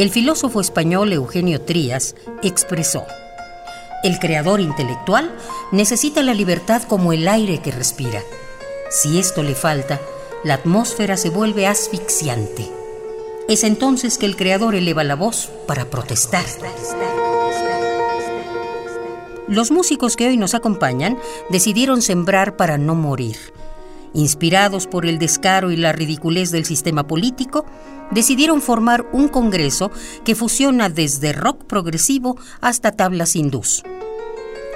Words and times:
El 0.00 0.08
filósofo 0.08 0.62
español 0.62 1.12
Eugenio 1.12 1.60
Trías 1.60 2.14
expresó, 2.42 3.04
el 4.02 4.18
creador 4.18 4.62
intelectual 4.62 5.30
necesita 5.72 6.22
la 6.22 6.32
libertad 6.32 6.84
como 6.84 7.12
el 7.12 7.28
aire 7.28 7.60
que 7.60 7.70
respira. 7.70 8.22
Si 8.88 9.18
esto 9.18 9.42
le 9.42 9.54
falta, 9.54 10.00
la 10.42 10.54
atmósfera 10.54 11.18
se 11.18 11.28
vuelve 11.28 11.66
asfixiante. 11.66 12.66
Es 13.46 13.62
entonces 13.62 14.16
que 14.16 14.24
el 14.24 14.36
creador 14.36 14.74
eleva 14.74 15.04
la 15.04 15.16
voz 15.16 15.50
para 15.66 15.84
protestar. 15.90 16.46
Los 19.48 19.70
músicos 19.70 20.16
que 20.16 20.28
hoy 20.28 20.38
nos 20.38 20.54
acompañan 20.54 21.18
decidieron 21.50 22.00
sembrar 22.00 22.56
para 22.56 22.78
no 22.78 22.94
morir 22.94 23.36
inspirados 24.14 24.86
por 24.86 25.06
el 25.06 25.18
descaro 25.18 25.70
y 25.70 25.76
la 25.76 25.92
ridiculez 25.92 26.50
del 26.50 26.64
sistema 26.64 27.06
político, 27.06 27.64
decidieron 28.10 28.60
formar 28.60 29.06
un 29.12 29.28
congreso 29.28 29.90
que 30.24 30.34
fusiona 30.34 30.88
desde 30.88 31.32
rock 31.32 31.64
progresivo 31.64 32.36
hasta 32.60 32.92
tablas 32.92 33.36
hindús. 33.36 33.82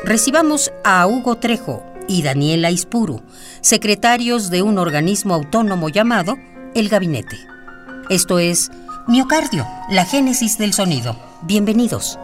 Recibamos 0.04 0.72
a 0.84 1.06
Hugo 1.06 1.36
Trejo 1.36 1.82
y 2.06 2.22
Daniela 2.22 2.70
Ispuru, 2.70 3.22
secretarios 3.60 4.50
de 4.50 4.62
un 4.62 4.78
organismo 4.78 5.34
autónomo 5.34 5.88
llamado 5.88 6.36
El 6.74 6.88
Gabinete. 6.88 7.38
Esto 8.10 8.38
es 8.38 8.70
Miocardio, 9.06 9.66
la 9.90 10.04
génesis 10.04 10.58
del 10.58 10.72
sonido. 10.72 11.16
Bienvenidos. 11.42 12.18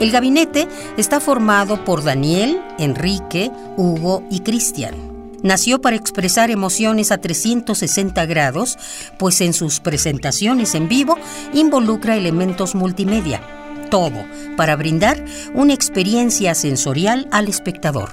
El 0.00 0.12
gabinete 0.12 0.66
está 0.96 1.20
formado 1.20 1.84
por 1.84 2.02
Daniel, 2.02 2.58
Enrique, 2.78 3.50
Hugo 3.76 4.22
y 4.30 4.40
Cristian. 4.40 4.94
Nació 5.42 5.82
para 5.82 5.94
expresar 5.94 6.50
emociones 6.50 7.12
a 7.12 7.18
360 7.18 8.24
grados, 8.24 8.78
pues 9.18 9.42
en 9.42 9.52
sus 9.52 9.80
presentaciones 9.80 10.74
en 10.74 10.88
vivo 10.88 11.18
involucra 11.52 12.16
elementos 12.16 12.74
multimedia. 12.74 13.42
Todo 13.90 14.24
para 14.56 14.74
brindar 14.74 15.22
una 15.52 15.74
experiencia 15.74 16.54
sensorial 16.54 17.28
al 17.30 17.48
espectador. 17.48 18.08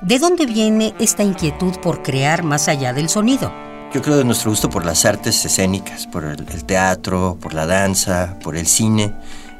¿De 0.00 0.18
dónde 0.18 0.46
viene 0.46 0.94
esta 0.98 1.22
inquietud 1.22 1.74
por 1.82 2.02
crear 2.02 2.44
más 2.44 2.66
allá 2.66 2.94
del 2.94 3.10
sonido? 3.10 3.52
Yo 3.92 4.00
creo 4.00 4.16
de 4.16 4.24
nuestro 4.24 4.50
gusto 4.50 4.70
por 4.70 4.86
las 4.86 5.04
artes 5.04 5.44
escénicas, 5.44 6.06
por 6.06 6.24
el, 6.24 6.46
el 6.50 6.64
teatro, 6.64 7.36
por 7.40 7.52
la 7.52 7.66
danza, 7.66 8.38
por 8.42 8.56
el 8.56 8.66
cine 8.66 9.12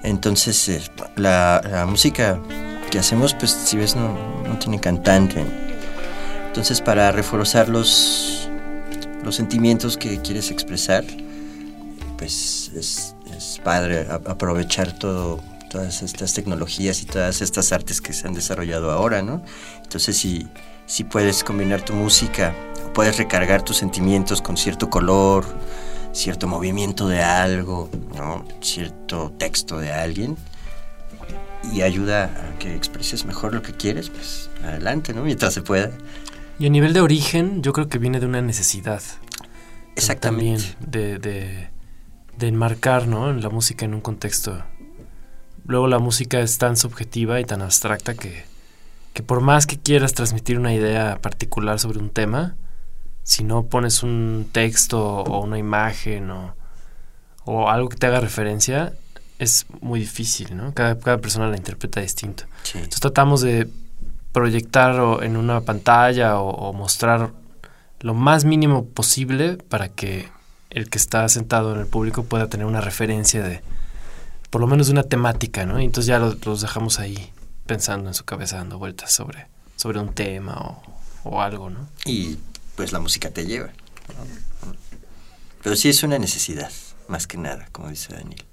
entonces, 0.06 0.68
eh, 0.68 0.80
la, 1.16 1.84
música 1.88 2.40
que 2.90 2.98
hacemos, 2.98 3.34
pues 3.34 3.50
si 3.50 3.76
ves, 3.76 3.96
no, 3.96 4.16
tiene 4.60 4.80
cantante. 4.80 5.44
Entonces, 6.46 6.80
para 6.80 7.10
reforzar 7.10 7.68
los, 7.68 8.48
los 9.24 9.34
sentimientos 9.34 9.96
que 9.96 10.22
quieres 10.22 10.50
expresar, 10.50 11.04
pues 12.16 12.70
es, 12.74 13.14
padre 13.62 14.06
aprovechar 14.26 14.92
todo, 14.92 15.40
todas 15.68 16.02
estas 16.02 16.32
tecnologías 16.32 17.02
y 17.02 17.06
todas 17.06 17.42
estas 17.42 17.72
artes 17.72 18.00
que 18.00 18.12
se 18.12 18.28
han 18.28 18.32
desarrollado 18.32 18.92
ahora, 18.92 19.22
¿no? 19.22 19.42
Entonces, 19.82 20.16
si, 20.16 20.48
si 20.86 21.02
puedes 21.02 21.42
combinar 21.42 21.82
tu 21.82 21.92
música, 21.92 22.54
puedes 22.94 23.18
recargar 23.18 23.62
tus 23.62 23.76
sentimientos 23.76 24.40
con 24.40 24.56
cierto 24.56 24.88
color, 24.88 25.44
cierto 26.16 26.48
movimiento 26.48 27.08
de 27.08 27.22
algo, 27.22 27.90
¿no? 28.16 28.44
cierto 28.60 29.32
texto 29.38 29.78
de 29.78 29.92
alguien 29.92 30.36
y 31.72 31.82
ayuda 31.82 32.24
a 32.24 32.58
que 32.58 32.74
expreses 32.74 33.24
mejor 33.24 33.52
lo 33.54 33.62
que 33.62 33.72
quieres, 33.72 34.08
pues 34.08 34.50
adelante, 34.62 35.12
¿no? 35.12 35.22
Mientras 35.22 35.52
se 35.52 35.62
pueda. 35.62 35.90
Y 36.58 36.66
a 36.66 36.70
nivel 36.70 36.92
de 36.92 37.00
origen, 37.00 37.62
yo 37.62 37.72
creo 37.72 37.88
que 37.88 37.98
viene 37.98 38.20
de 38.20 38.26
una 38.26 38.40
necesidad. 38.40 39.02
Exactamente. 39.94 40.74
También 40.80 41.20
de, 41.20 41.68
de, 42.38 42.46
enmarcar, 42.46 43.08
¿no? 43.08 43.32
La 43.32 43.50
música 43.50 43.84
en 43.84 43.94
un 43.94 44.00
contexto. 44.00 44.62
Luego 45.66 45.88
la 45.88 45.98
música 45.98 46.40
es 46.40 46.58
tan 46.58 46.76
subjetiva 46.76 47.40
y 47.40 47.44
tan 47.44 47.60
abstracta 47.60 48.14
que, 48.14 48.44
que 49.12 49.22
por 49.22 49.40
más 49.40 49.66
que 49.66 49.78
quieras 49.78 50.14
transmitir 50.14 50.58
una 50.58 50.72
idea 50.72 51.18
particular 51.20 51.80
sobre 51.80 51.98
un 51.98 52.10
tema, 52.10 52.56
si 53.26 53.42
no 53.42 53.64
pones 53.64 54.04
un 54.04 54.48
texto 54.52 55.04
o 55.04 55.42
una 55.42 55.58
imagen 55.58 56.30
o, 56.30 56.54
algo 57.68 57.88
que 57.88 57.96
te 57.96 58.06
haga 58.06 58.20
referencia, 58.20 58.92
es 59.40 59.66
muy 59.80 59.98
difícil, 59.98 60.56
¿no? 60.56 60.72
Cada, 60.74 60.96
persona 61.18 61.48
la 61.48 61.56
interpreta 61.56 62.00
distinto. 62.00 62.44
Entonces 62.66 63.00
tratamos 63.00 63.40
de 63.40 63.68
proyectar 64.30 65.24
en 65.24 65.36
una 65.36 65.60
pantalla 65.62 66.38
o, 66.38 66.72
mostrar 66.72 67.32
lo 67.98 68.14
más 68.14 68.44
mínimo 68.44 68.86
posible 68.86 69.56
para 69.56 69.88
que 69.88 70.28
el 70.70 70.88
que 70.88 70.98
está 70.98 71.28
sentado 71.28 71.74
en 71.74 71.80
el 71.80 71.86
público 71.88 72.24
pueda 72.24 72.48
tener 72.48 72.64
una 72.64 72.80
referencia 72.80 73.42
de, 73.42 73.60
por 74.50 74.60
lo 74.60 74.68
menos 74.68 74.86
de 74.86 74.92
una 74.92 75.02
temática, 75.02 75.66
¿no? 75.66 75.80
Y 75.80 75.84
entonces 75.84 76.06
ya 76.06 76.20
los, 76.20 76.60
dejamos 76.60 77.00
ahí 77.00 77.32
pensando 77.66 78.08
en 78.08 78.14
su 78.14 78.24
cabeza, 78.24 78.58
dando 78.58 78.78
vueltas 78.78 79.12
sobre, 79.12 79.48
sobre 79.74 79.98
un 79.98 80.14
tema 80.14 80.58
o, 80.58 80.82
o 81.24 81.42
algo, 81.42 81.70
¿no? 81.70 81.88
Y 82.04 82.38
pues 82.76 82.92
la 82.92 83.00
música 83.00 83.30
te 83.30 83.44
lleva. 83.46 83.70
Pero 85.62 85.74
sí 85.74 85.88
es 85.88 86.02
una 86.02 86.18
necesidad, 86.18 86.70
más 87.08 87.26
que 87.26 87.38
nada, 87.38 87.68
como 87.72 87.88
dice 87.88 88.14
Daniel. 88.14 88.44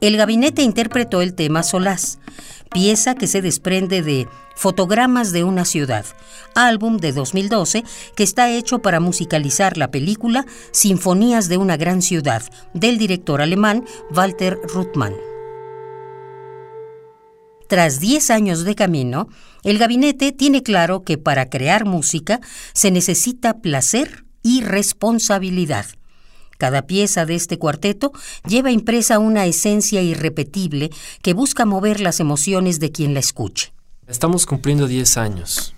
El 0.00 0.18
gabinete 0.18 0.62
interpretó 0.62 1.22
el 1.22 1.34
tema 1.34 1.62
Solás, 1.62 2.18
pieza 2.70 3.14
que 3.14 3.26
se 3.26 3.40
desprende 3.40 4.02
de 4.02 4.28
Fotogramas 4.54 5.32
de 5.32 5.44
una 5.44 5.64
ciudad, 5.64 6.04
álbum 6.54 6.98
de 6.98 7.12
2012 7.12 7.82
que 8.14 8.22
está 8.22 8.50
hecho 8.50 8.80
para 8.80 9.00
musicalizar 9.00 9.76
la 9.76 9.90
película 9.90 10.46
Sinfonías 10.72 11.48
de 11.48 11.56
una 11.56 11.76
gran 11.76 12.02
ciudad, 12.02 12.42
del 12.74 12.98
director 12.98 13.40
alemán 13.40 13.84
Walter 14.14 14.58
Ruttmann. 14.64 15.14
Tras 17.68 17.98
10 17.98 18.30
años 18.30 18.64
de 18.64 18.74
camino, 18.74 19.28
el 19.62 19.78
gabinete 19.78 20.32
tiene 20.32 20.62
claro 20.62 21.04
que 21.04 21.18
para 21.18 21.48
crear 21.48 21.84
música 21.84 22.40
se 22.74 22.90
necesita 22.90 23.60
placer 23.60 24.24
y 24.42 24.60
responsabilidad. 24.60 25.86
Cada 26.58 26.82
pieza 26.82 27.26
de 27.26 27.34
este 27.34 27.58
cuarteto 27.58 28.12
lleva 28.46 28.70
impresa 28.70 29.18
una 29.18 29.46
esencia 29.46 30.02
irrepetible 30.02 30.90
que 31.22 31.34
busca 31.34 31.64
mover 31.64 32.00
las 32.00 32.20
emociones 32.20 32.80
de 32.80 32.92
quien 32.92 33.14
la 33.14 33.20
escuche. 33.20 33.72
Estamos 34.06 34.46
cumpliendo 34.46 34.86
10 34.86 35.16
años 35.16 35.74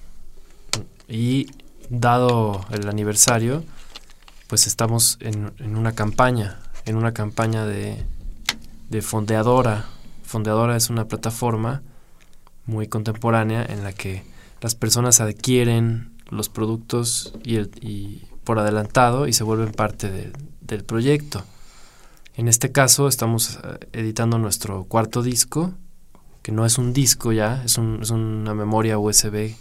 y 1.08 1.46
dado 1.88 2.66
el 2.70 2.88
aniversario, 2.88 3.64
pues 4.46 4.66
estamos 4.66 5.18
en, 5.20 5.52
una 5.76 5.92
campaña, 5.92 6.60
en 6.84 6.96
una 6.96 7.12
campaña 7.12 7.64
de, 7.66 8.04
de 8.90 9.02
Fondeadora. 9.02 9.86
Fondeadora 10.24 10.76
es 10.76 10.90
una 10.90 11.08
plataforma 11.08 11.82
muy 12.66 12.86
contemporánea 12.86 13.64
en 13.64 13.82
la 13.82 13.92
que 13.92 14.24
las 14.60 14.74
personas 14.74 15.20
adquieren 15.20 16.12
los 16.28 16.50
productos 16.50 17.32
y, 17.42 17.58
y 17.80 18.26
por 18.44 18.58
adelantado 18.58 19.26
y 19.26 19.32
se 19.32 19.44
vuelven 19.44 19.72
parte 19.72 20.10
de, 20.10 20.32
del 20.68 20.84
proyecto. 20.84 21.44
En 22.34 22.46
este 22.46 22.70
caso 22.70 23.08
estamos 23.08 23.58
eh, 23.64 23.88
editando 23.92 24.38
nuestro 24.38 24.84
cuarto 24.84 25.22
disco, 25.22 25.74
que 26.42 26.52
no 26.52 26.64
es 26.64 26.78
un 26.78 26.92
disco 26.92 27.32
ya, 27.32 27.62
es, 27.64 27.78
una 27.78 28.54
memoria 28.54 28.98
USB 28.98 29.56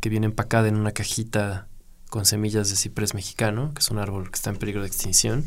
que 0.00 0.08
viene 0.08 0.26
empacada 0.26 0.68
en 0.68 0.76
una 0.76 0.92
cajita 0.92 1.66
con 2.10 2.26
semillas 2.26 2.68
de 2.68 2.76
ciprés 2.76 3.14
mexicano, 3.14 3.72
que 3.74 3.80
es 3.80 3.90
un 3.90 3.98
árbol 3.98 4.30
que 4.30 4.36
está 4.36 4.50
en 4.50 4.56
peligro 4.56 4.82
de 4.82 4.88
extinción. 4.88 5.44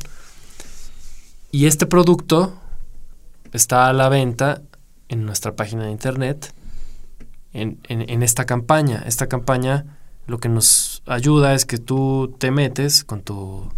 Y 1.52 1.66
este 1.68 1.86
producto 1.86 2.60
está 3.52 3.88
a 3.88 3.94
la 3.94 4.10
venta 4.10 4.62
en 5.08 5.26
nuestra 5.26 5.56
página 5.56 5.86
de 5.86 5.92
internet 5.92 6.54
en, 7.54 7.80
en, 7.90 8.24
esta 8.24 8.46
campaña. 8.46 9.04
Esta 9.06 9.28
campaña 9.28 9.98
lo 10.28 10.40
que 10.40 10.50
nos 10.50 11.04
ayuda 11.06 11.54
es 11.54 11.66
que 11.66 11.78
tú 11.78 12.36
te 12.40 12.52
metes 12.52 13.04
con 13.04 13.22
tu 13.22 13.70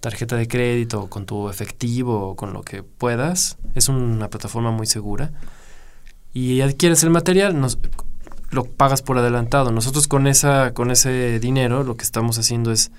tarjeta 0.00 0.36
de 0.36 0.48
crédito, 0.48 1.08
con 1.08 1.26
tu 1.26 1.48
efectivo, 1.48 2.36
con 2.36 2.52
lo 2.52 2.62
que 2.62 2.82
puedas. 2.82 3.58
Es 3.74 3.88
una 3.88 4.28
plataforma 4.28 4.70
muy 4.70 4.86
segura. 4.86 5.32
Y 6.32 6.60
adquieres 6.60 7.02
el 7.02 7.10
material, 7.10 7.60
nos, 7.60 7.78
lo 8.50 8.64
pagas 8.64 9.02
por 9.02 9.18
adelantado. 9.18 9.72
Nosotros 9.72 10.08
con, 10.08 10.26
esa, 10.26 10.72
con 10.74 10.90
ese 10.90 11.38
dinero 11.40 11.82
lo 11.84 11.96
que 11.96 12.04
estamos 12.04 12.38
haciendo 12.38 12.72
es, 12.72 12.90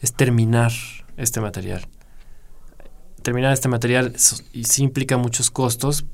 es 0.00 0.12
terminar 0.12 0.72
este 1.16 1.40
material. 1.40 1.86
Terminar 3.22 3.52
este 3.52 3.68
material 3.68 4.14
sí 4.16 4.82
implica 4.82 5.18
muchos 5.18 5.50
costos, 5.50 6.06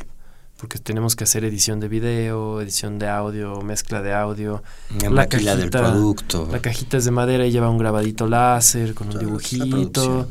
porque 0.56 0.78
tenemos 0.78 1.16
que 1.16 1.25
hacer 1.25 1.44
edición 1.44 1.80
de 1.80 1.88
video, 1.88 2.60
edición 2.60 2.98
de 2.98 3.08
audio, 3.08 3.60
mezcla 3.60 4.00
de 4.00 4.14
audio. 4.14 4.62
La, 5.10 5.28
cajita 5.28 5.56
del 5.56 5.70
producto. 5.70 6.48
La 6.50 6.60
cajita 6.60 6.96
es 6.96 7.04
de 7.04 7.10
madera 7.10 7.46
y 7.46 7.52
lleva 7.52 7.68
un 7.68 7.78
grabadito 7.78 8.26
láser 8.26 8.94
con 8.94 9.08
un 9.08 9.18
dibujito. 9.18 10.28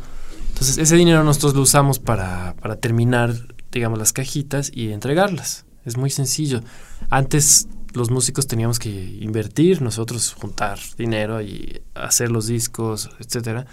Entonces, 0.49 0.77
ese 0.77 0.95
dinero 0.95 1.23
nosotros 1.23 1.53
lo 1.53 1.61
usamos 1.61 1.99
para, 1.99 2.55
para 2.61 2.77
terminar, 2.77 3.35
digamos, 3.71 3.99
las 3.99 4.13
cajitas 4.13 4.71
y 4.73 4.91
entregarlas. 4.91 5.65
Es 5.85 5.97
muy 5.97 6.09
sencillo. 6.09 6.61
Antes 7.09 7.67
los 7.93 8.09
músicos 8.09 8.47
teníamos 8.47 8.79
que 8.79 8.89
invertir, 8.89 9.81
nosotros 9.81 10.33
juntar 10.33 10.79
dinero 10.97 11.41
y 11.41 11.81
hacer 11.93 12.31
los 12.31 12.47
discos, 12.47 13.09
etcétera. 13.19 13.67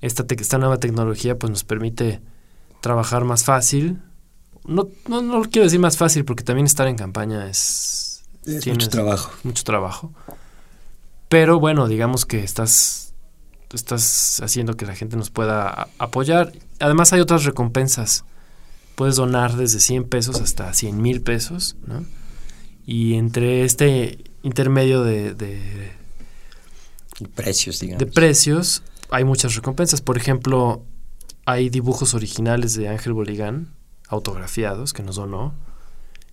Esta, 0.00 0.24
esta 0.28 0.58
nueva 0.58 0.78
tecnología 0.78 1.38
pues 1.38 1.50
nos 1.50 1.64
permite 1.64 2.20
trabajar 2.80 3.24
más 3.24 3.44
fácil, 3.44 4.02
no, 4.64 4.88
no, 5.08 5.22
no 5.22 5.42
quiero 5.42 5.64
decir 5.64 5.80
más 5.80 5.96
fácil 5.96 6.24
porque 6.24 6.42
también 6.42 6.66
estar 6.66 6.86
en 6.86 6.96
campaña 6.96 7.48
es... 7.48 8.24
mucho 8.66 8.88
trabajo. 8.88 9.32
Mucho 9.42 9.64
trabajo. 9.64 10.12
Pero 11.28 11.60
bueno, 11.60 11.88
digamos 11.88 12.24
que 12.24 12.42
estás, 12.42 13.14
estás 13.72 14.40
haciendo 14.42 14.76
que 14.76 14.86
la 14.86 14.94
gente 14.94 15.16
nos 15.16 15.30
pueda 15.30 15.88
apoyar. 15.98 16.52
Además 16.80 17.12
hay 17.12 17.20
otras 17.20 17.44
recompensas. 17.44 18.24
Puedes 18.94 19.16
donar 19.16 19.56
desde 19.56 19.80
100 19.80 20.04
pesos 20.04 20.40
hasta 20.40 20.72
100 20.72 21.02
mil 21.02 21.20
pesos, 21.20 21.76
¿no? 21.86 22.04
Y 22.86 23.14
entre 23.14 23.64
este 23.64 24.18
intermedio 24.42 25.02
de, 25.02 25.34
de 25.34 25.92
precios, 27.34 27.80
digamos. 27.80 27.98
De 27.98 28.06
precios, 28.06 28.82
hay 29.10 29.24
muchas 29.24 29.54
recompensas. 29.54 30.00
Por 30.00 30.16
ejemplo, 30.16 30.84
hay 31.46 31.70
dibujos 31.70 32.14
originales 32.14 32.74
de 32.74 32.88
Ángel 32.88 33.12
Boligán, 33.12 33.74
autografiados 34.08 34.92
que 34.92 35.02
nos 35.02 35.16
donó. 35.16 35.54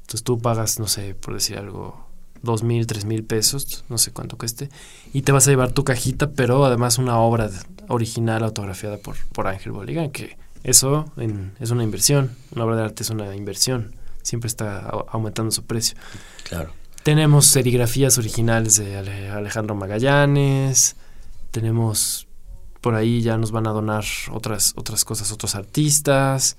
Entonces 0.01 0.23
tú 0.23 0.39
pagas, 0.39 0.79
no 0.79 0.87
sé, 0.87 1.15
por 1.15 1.33
decir 1.33 1.57
algo, 1.57 2.07
dos 2.41 2.63
mil, 2.63 2.87
tres 2.87 3.05
mil 3.05 3.23
pesos, 3.23 3.85
no 3.89 3.97
sé 3.97 4.11
cuánto 4.11 4.37
cueste, 4.37 4.69
y 5.13 5.21
te 5.21 5.31
vas 5.31 5.47
a 5.47 5.51
llevar 5.51 5.71
tu 5.71 5.83
cajita, 5.83 6.31
pero 6.31 6.65
además 6.65 6.97
una 6.97 7.17
obra 7.17 7.49
original 7.87 8.43
autografiada 8.43 8.97
por, 8.97 9.15
por 9.33 9.47
Ángel 9.47 9.71
Boligán, 9.71 10.11
que 10.11 10.37
eso 10.63 11.11
es 11.59 11.71
una 11.71 11.83
inversión, 11.83 12.35
una 12.53 12.65
obra 12.65 12.75
de 12.75 12.83
arte 12.83 13.03
es 13.03 13.09
una 13.09 13.35
inversión, 13.35 13.95
siempre 14.21 14.47
está 14.47 14.81
aumentando 15.09 15.51
su 15.51 15.63
precio. 15.63 15.97
Claro. 16.43 16.73
Tenemos 17.03 17.47
serigrafías 17.47 18.17
originales 18.17 18.75
de 18.75 18.97
Alejandro 19.31 19.75
Magallanes, 19.75 20.95
tenemos 21.51 22.27
por 22.81 22.95
ahí 22.95 23.21
ya 23.21 23.37
nos 23.37 23.51
van 23.51 23.67
a 23.67 23.71
donar 23.71 24.03
otras, 24.31 24.73
otras 24.75 25.05
cosas, 25.05 25.31
otros 25.31 25.55
artistas. 25.55 26.57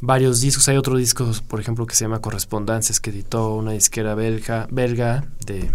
Varios 0.00 0.40
discos. 0.40 0.68
Hay 0.68 0.76
otro 0.76 0.96
disco, 0.96 1.30
por 1.48 1.60
ejemplo, 1.60 1.86
que 1.86 1.94
se 1.94 2.04
llama 2.04 2.20
Correspondencias, 2.20 3.00
que 3.00 3.10
editó 3.10 3.54
una 3.54 3.72
disquera 3.72 4.14
belga, 4.14 4.66
belga 4.70 5.24
de, 5.44 5.70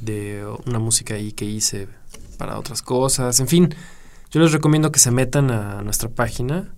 de 0.00 0.46
una 0.66 0.78
música 0.78 1.14
ahí 1.14 1.32
que 1.32 1.44
hice 1.44 1.88
para 2.36 2.58
otras 2.58 2.82
cosas. 2.82 3.40
En 3.40 3.48
fin, 3.48 3.74
yo 4.30 4.40
les 4.40 4.52
recomiendo 4.52 4.92
que 4.92 5.00
se 5.00 5.10
metan 5.10 5.50
a 5.50 5.82
nuestra 5.82 6.08
página. 6.08 6.72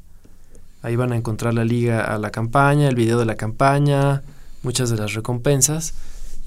Ahí 0.83 0.97
van 0.97 1.13
a 1.13 1.17
encontrar 1.17 1.53
la 1.53 1.65
liga 1.65 2.03
a 2.03 2.19
la 2.19 2.31
campaña, 2.31 2.89
el 2.89 2.95
video 2.95 3.19
de 3.19 3.27
la 3.27 3.35
campaña, 3.35 4.23
muchas 4.63 4.89
de 4.91 4.97
las 4.97 5.13
recompensas. 5.15 5.95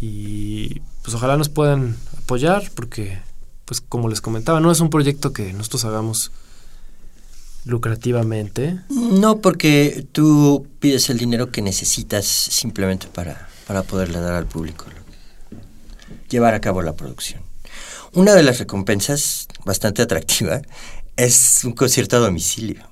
Y 0.01 0.81
pues 1.03 1.13
ojalá 1.13 1.37
nos 1.37 1.49
puedan 1.49 1.95
apoyar 2.17 2.71
porque, 2.75 3.19
pues 3.65 3.79
como 3.81 4.09
les 4.09 4.21
comentaba, 4.21 4.59
no 4.59 4.71
es 4.71 4.79
un 4.79 4.89
proyecto 4.89 5.33
que 5.33 5.53
nosotros 5.53 5.85
hagamos 5.85 6.31
lucrativamente. 7.65 8.79
No, 8.89 9.39
porque 9.39 10.05
tú 10.11 10.67
pides 10.79 11.09
el 11.09 11.17
dinero 11.17 11.51
que 11.51 11.61
necesitas 11.61 12.25
simplemente 12.25 13.07
para, 13.07 13.47
para 13.67 13.83
poderle 13.83 14.19
dar 14.19 14.33
al 14.33 14.45
público, 14.45 14.85
llevar 16.29 16.53
a 16.53 16.61
cabo 16.61 16.81
la 16.81 16.95
producción. 16.95 17.41
Una 18.13 18.33
de 18.35 18.43
las 18.43 18.59
recompensas 18.59 19.47
bastante 19.65 20.01
atractiva 20.01 20.61
es 21.15 21.63
un 21.63 21.73
concierto 21.73 22.17
a 22.17 22.19
domicilio. 22.19 22.83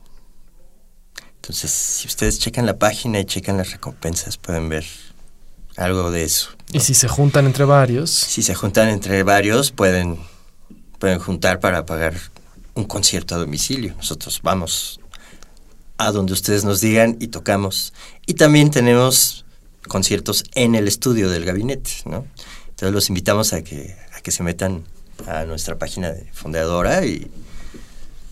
Entonces, 1.36 1.72
si 1.72 2.08
ustedes 2.08 2.40
checan 2.40 2.66
la 2.66 2.78
página 2.78 3.20
y 3.20 3.26
checan 3.26 3.58
las 3.58 3.72
recompensas, 3.72 4.38
pueden 4.38 4.70
ver 4.70 4.86
algo 5.76 6.12
de 6.12 6.24
eso. 6.24 6.50
¿Y 6.72 6.80
si 6.82 6.94
se 6.94 7.08
juntan 7.08 7.46
entre 7.46 7.66
varios? 7.66 8.12
Si 8.12 8.44
se 8.44 8.56
juntan 8.56 8.90
entre 8.90 9.24
varios, 9.24 9.72
pueden, 9.72 10.20
pueden 11.00 11.20
juntar 11.20 11.60
para 11.60 11.86
pagar 11.86 12.14
un 12.82 12.88
concierto 12.88 13.36
a 13.36 13.38
domicilio. 13.38 13.94
Nosotros 13.96 14.42
vamos 14.44 15.00
a 15.98 16.12
donde 16.12 16.34
ustedes 16.34 16.66
nos 16.66 16.82
digan 16.82 17.16
y 17.20 17.28
tocamos. 17.28 17.94
Y 18.26 18.34
también 18.34 18.72
tenemos 18.72 19.46
conciertos 19.88 20.44
en 20.56 20.74
el 20.76 20.88
estudio 20.88 21.30
del 21.30 21.46
gabinete, 21.46 21.92
¿no? 22.06 22.26
Entonces 22.70 22.94
los 22.94 23.10
invitamos 23.10 23.54
a 23.54 23.64
que, 23.64 23.96
a 24.16 24.22
que 24.22 24.32
se 24.32 24.42
metan 24.44 24.84
a 25.28 25.46
nuestra 25.46 25.78
página 25.78 26.12
de 26.12 26.26
fundadora 26.34 27.06
y... 27.06 27.30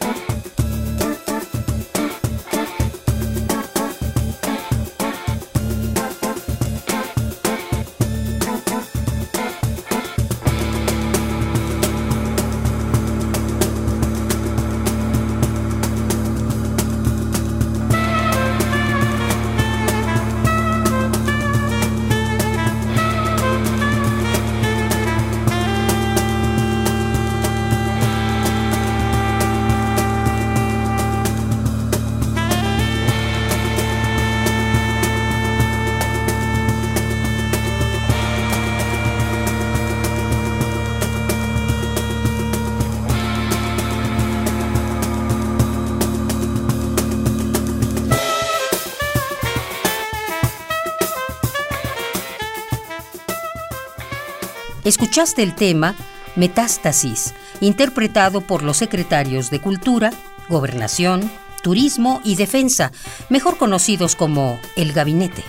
Escuchaste 54.83 55.43
el 55.43 55.55
tema 55.55 55.95
Metástasis, 56.35 57.33
interpretado 57.61 58.41
por 58.41 58.63
los 58.63 58.77
secretarios 58.77 59.49
de 59.49 59.61
Cultura, 59.61 60.11
Gobernación, 60.49 61.31
Turismo 61.61 62.19
y 62.25 62.35
Defensa, 62.35 62.91
mejor 63.29 63.57
conocidos 63.57 64.15
como 64.15 64.59
el 64.75 64.91
Gabinete. 64.91 65.43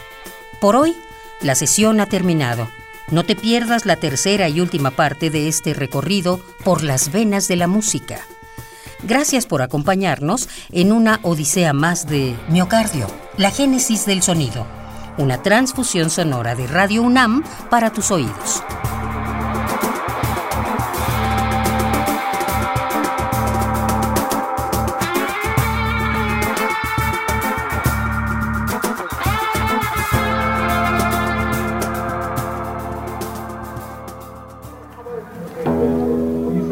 Por 0.61 0.77
hoy, 0.77 0.95
la 1.41 1.57
sesión 1.57 1.99
ha 2.01 2.07
terminado. 2.07 2.69
No 3.11 3.25
te 3.25 3.35
pierdas 3.35 3.87
la 3.87 3.97
tercera 3.97 4.49
y 4.49 4.61
última 4.61 4.93
parte 4.93 5.31
de 5.31 5.49
este 5.49 5.75
recorrido 5.75 6.41
por 6.63 6.85
las 6.85 7.11
venas 7.11 7.49
de 7.49 7.57
la 7.57 7.67
música. 7.67 8.21
Gracias 9.03 9.47
por 9.47 9.63
acompañarnos 9.63 10.49
en 10.71 10.93
una 10.93 11.19
odisea 11.23 11.73
más 11.73 12.07
de 12.07 12.37
Miocardio, 12.49 13.09
la 13.37 13.51
génesis 13.51 14.07
del 14.07 14.23
sonido, 14.23 14.65
una 15.19 15.43
transfusión 15.43 16.09
sonora 16.09 16.55
de 16.55 16.69
Radio 16.69 17.03
UNAM 17.03 17.43
para 17.69 17.93
tus 17.93 18.13
oídos. 18.13 18.63